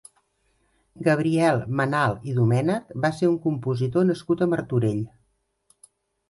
Gabriel 1.07 1.61
Manalt 1.81 2.25
i 2.31 2.33
Domènech 2.37 2.95
va 3.05 3.11
ser 3.19 3.29
un 3.33 3.37
compositor 3.45 4.09
nascut 4.09 4.43
a 4.43 4.49
Martorell. 4.55 5.05